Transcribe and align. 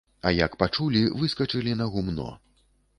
А 0.29 0.29
як 0.35 0.55
пачулі, 0.63 1.03
выскачылі 1.21 1.79
на 1.85 1.93
гумно. 1.95 2.29